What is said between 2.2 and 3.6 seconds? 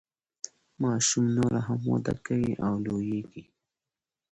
کوي او لوییږي.